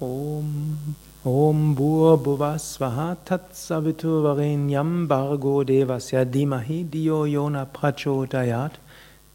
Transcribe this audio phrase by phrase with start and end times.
[0.00, 0.94] Om
[1.24, 8.78] Om Bhur Bhuvasvaha Tatsaviturvarenyam Bargo Devasya Dimahi Dio Yona Prachodayat.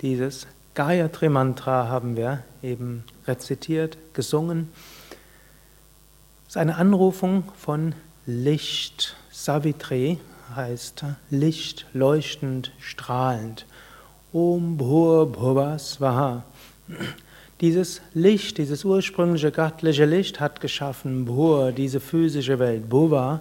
[0.01, 4.69] Dieses Gayatri Mantra haben wir eben rezitiert, gesungen.
[6.47, 7.93] Es ist eine Anrufung von
[8.25, 9.17] Licht.
[9.31, 10.17] Savitri
[10.55, 13.65] heißt Licht, leuchtend, strahlend.
[14.31, 16.45] Om Bhur Bhuvasvaha.
[17.63, 23.39] Dieses Licht, dieses ursprüngliche göttliche Licht hat geschaffen Bhur, diese physische Welt, Bhuva,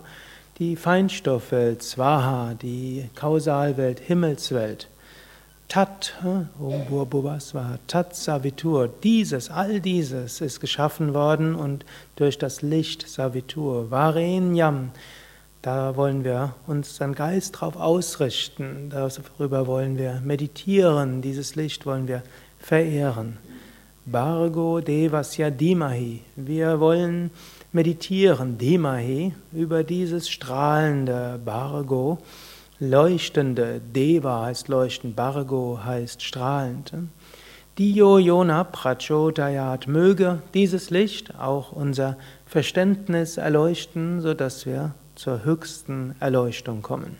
[0.60, 4.86] die Feinstoffwelt, Swaha, die Kausalwelt, Himmelswelt.
[5.66, 11.84] Tat, Om Bhur Bhuva Swaha, Tat Savitur, dieses, all dieses ist geschaffen worden und
[12.14, 14.92] durch das Licht Savitur, Varenyam,
[15.62, 22.06] da wollen wir uns dann Geist drauf ausrichten, darüber wollen wir meditieren, dieses Licht wollen
[22.06, 22.22] wir
[22.60, 23.38] verehren.
[24.04, 26.22] Bargo Devasya Dimahi.
[26.34, 27.30] Wir wollen
[27.70, 32.18] meditieren, Dimahi, über dieses strahlende Bargo,
[32.80, 36.92] leuchtende, Deva heißt leuchtend, Bargo heißt strahlend.
[37.78, 46.82] Dio Yona Prachodayat, möge dieses Licht auch unser Verständnis erleuchten, sodass wir zur höchsten Erleuchtung
[46.82, 47.18] kommen.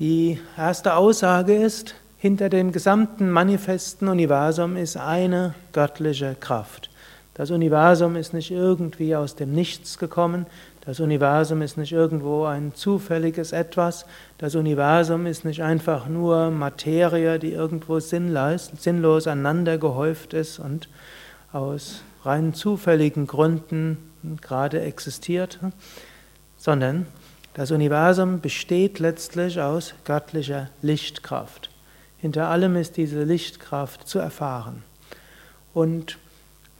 [0.00, 6.90] Die erste Aussage ist, hinter dem gesamten manifesten Universum ist eine göttliche Kraft.
[7.34, 10.46] Das Universum ist nicht irgendwie aus dem Nichts gekommen.
[10.80, 14.04] Das Universum ist nicht irgendwo ein zufälliges Etwas.
[14.38, 20.88] Das Universum ist nicht einfach nur Materie, die irgendwo sinnlos, sinnlos aneinander gehäuft ist und
[21.52, 23.98] aus rein zufälligen Gründen
[24.40, 25.60] gerade existiert,
[26.56, 27.06] sondern
[27.54, 31.67] das Universum besteht letztlich aus göttlicher Lichtkraft.
[32.20, 34.82] Hinter allem ist diese Lichtkraft zu erfahren.
[35.72, 36.18] Und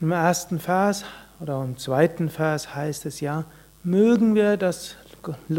[0.00, 1.04] im ersten Vers
[1.40, 3.44] oder im zweiten Vers heißt es ja,
[3.84, 4.96] mögen wir das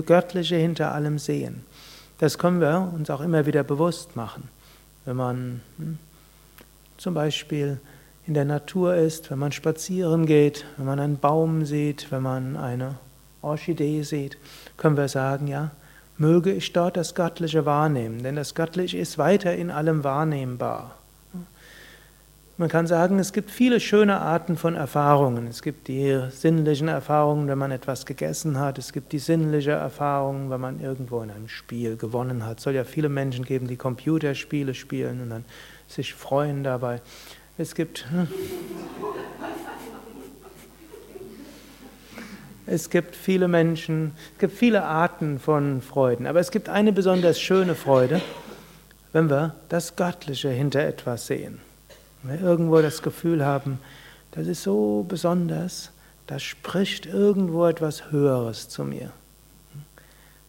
[0.05, 1.63] Göttliche hinter allem sehen.
[2.17, 4.49] Das können wir uns auch immer wieder bewusst machen.
[5.05, 5.97] Wenn man hm,
[6.97, 7.79] zum Beispiel
[8.27, 12.57] in der Natur ist, wenn man spazieren geht, wenn man einen Baum sieht, wenn man
[12.57, 12.95] eine
[13.41, 14.37] Orchidee sieht,
[14.75, 15.71] können wir sagen, ja,
[16.19, 20.95] möge ich dort das Göttliche wahrnehmen, denn das Göttliche ist weiter in allem wahrnehmbar.
[22.57, 25.47] Man kann sagen, es gibt viele schöne Arten von Erfahrungen.
[25.47, 28.77] Es gibt die sinnlichen Erfahrungen, wenn man etwas gegessen hat.
[28.77, 32.57] Es gibt die sinnliche Erfahrung, wenn man irgendwo in einem Spiel gewonnen hat.
[32.57, 35.45] Es soll ja viele Menschen geben, die Computerspiele spielen und dann
[35.87, 36.99] sich freuen dabei.
[37.57, 38.27] Es gibt hm,
[42.71, 47.41] Es gibt viele Menschen, es gibt viele Arten von Freuden, aber es gibt eine besonders
[47.41, 48.21] schöne Freude,
[49.11, 51.61] wenn wir das Göttliche hinter etwas sehen.
[52.21, 53.79] Wenn wir irgendwo das Gefühl haben,
[54.31, 55.89] das ist so besonders,
[56.27, 59.09] da spricht irgendwo etwas Höheres zu mir.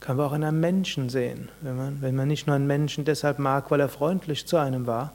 [0.01, 3.07] Können wir auch in einem Menschen sehen, wenn man, wenn man nicht nur einen Menschen
[3.07, 5.15] deshalb mag, weil er freundlich zu einem war,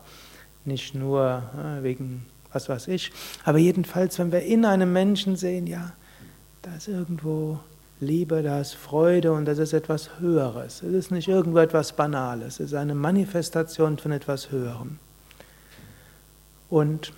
[0.63, 1.43] nicht nur
[1.83, 3.11] wegen was weiß ich,
[3.43, 5.91] aber jedenfalls, wenn wir in einem Menschen sehen, ja,
[6.65, 7.59] da ist irgendwo
[7.99, 10.81] Liebe, da ist Freude und das ist etwas Höheres.
[10.81, 14.97] Es ist nicht irgendwo etwas Banales, es ist eine Manifestation von etwas Höherem.
[16.69, 17.13] Und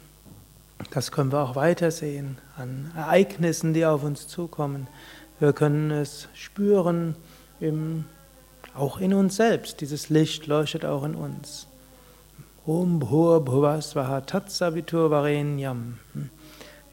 [0.91, 4.87] das können wir auch weitersehen an Ereignissen, die auf uns zukommen.
[5.39, 7.15] Wir können es spüren,
[7.61, 8.03] im,
[8.75, 9.79] auch in uns selbst.
[9.79, 11.67] Dieses Licht leuchtet auch in uns.
[12.65, 15.99] Om Bhur Bhuvasvaha Tatsavitur Varenyam.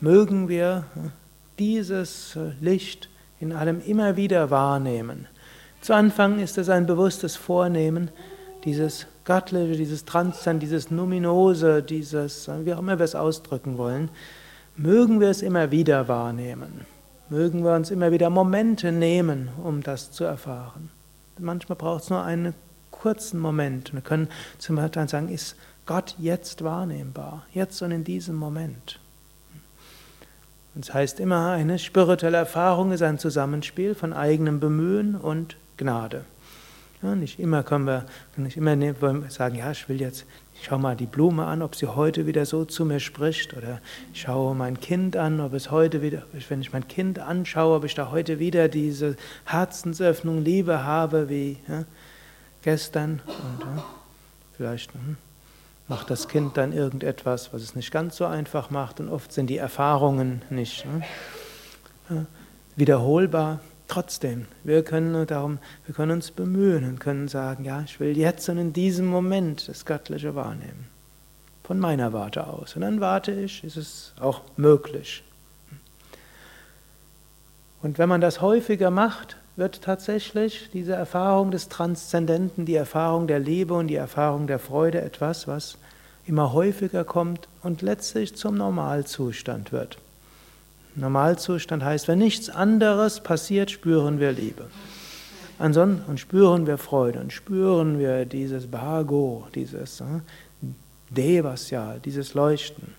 [0.01, 0.85] Mögen wir
[1.59, 3.09] dieses äh, Licht
[3.41, 5.27] in allem immer wieder wahrnehmen.
[5.81, 8.11] Zu Anfang ist es ein bewusstes Vornehmen,
[8.65, 14.09] dieses Göttliche, dieses Transzend, dieses Numinose, dieses, äh, wie auch immer wir es ausdrücken wollen,
[14.77, 16.87] mögen wir es immer wieder wahrnehmen.
[17.29, 20.91] Mögen wir uns immer wieder Momente nehmen, um das zu erfahren.
[21.39, 22.55] Manchmal braucht es nur einen
[22.91, 23.93] kurzen Moment.
[23.93, 24.29] Wir können
[24.59, 29.01] zum Beispiel sagen, ist Gott jetzt wahrnehmbar, jetzt und in diesem Moment.
[30.81, 36.25] Es heißt immer, eine spirituelle Erfahrung ist ein Zusammenspiel von eigenem Bemühen und Gnade.
[37.03, 38.07] Ja, nicht immer können wir,
[38.37, 38.77] nicht immer
[39.31, 40.25] sagen, ja, ich will jetzt,
[40.55, 43.81] ich schaue mal die Blume an, ob sie heute wieder so zu mir spricht, oder
[44.13, 47.85] ich schaue mein Kind an, ob es heute wieder, wenn ich mein Kind anschaue, ob
[47.85, 51.85] ich da heute wieder diese Herzensöffnung, Liebe habe wie ja,
[52.63, 53.21] gestern.
[53.27, 53.85] Und ja,
[54.57, 54.93] vielleicht.
[54.95, 55.17] Hm
[55.89, 59.01] macht das Kind dann irgendetwas, was es nicht ganz so einfach macht.
[59.01, 60.87] Und oft sind die Erfahrungen nicht
[62.09, 62.27] ne,
[62.77, 63.61] wiederholbar.
[63.87, 68.49] Trotzdem, wir können darum, wir können uns bemühen und können sagen, ja, ich will jetzt
[68.49, 70.89] und in diesem Moment das Göttliche wahrnehmen.
[71.65, 72.77] Von meiner Warte aus.
[72.77, 75.23] Und dann warte ich, ist es auch möglich.
[77.83, 83.39] Und wenn man das häufiger macht, wird tatsächlich diese Erfahrung des Transzendenten, die Erfahrung der
[83.39, 85.79] Liebe und die Erfahrung der Freude etwas, was
[86.27, 89.99] immer häufiger kommt und letztlich zum Normalzustand wird.
[90.97, 94.67] Normalzustand heißt, wenn nichts anderes passiert, spüren wir Liebe.
[95.59, 100.05] Ansonsten und spüren wir Freude und spüren wir dieses Bhago, dieses äh,
[101.11, 102.95] Devasya, dieses Leuchten.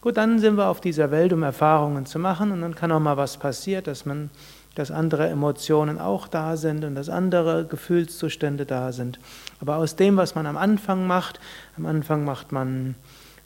[0.00, 3.00] Gut, dann sind wir auf dieser Welt, um Erfahrungen zu machen und dann kann auch
[3.00, 4.30] mal was passieren, dass man,
[4.74, 9.18] dass andere Emotionen auch da sind und dass andere Gefühlszustände da sind.
[9.60, 11.40] Aber aus dem, was man am Anfang macht,
[11.76, 12.94] am Anfang macht man,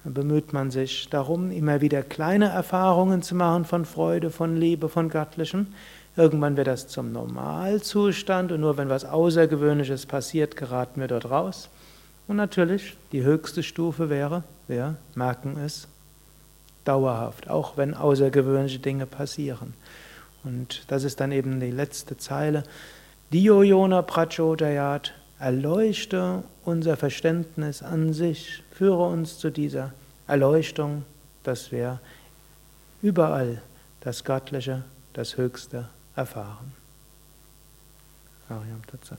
[0.05, 5.11] bemüht man sich darum, immer wieder kleine Erfahrungen zu machen von Freude, von Liebe, von
[5.11, 5.69] Göttlichem.
[6.17, 11.69] Irgendwann wird das zum Normalzustand und nur wenn was Außergewöhnliches passiert, geraten wir dort raus.
[12.27, 15.89] Und natürlich, die höchste Stufe wäre, wir merken es
[16.85, 19.75] dauerhaft, auch wenn außergewöhnliche Dinge passieren.
[20.45, 22.65] Und das ist dann eben die letzte Zeile.
[23.33, 29.93] Dio Yona Prachodayat, erleuchte unser Verständnis an sich, führe uns zu dieser
[30.27, 31.05] Erleuchtung,
[31.45, 32.01] dass wir
[33.03, 33.63] überall
[34.01, 36.73] das Göttliche, das Höchste erfahren.
[38.49, 39.19] Ariam Tatsat.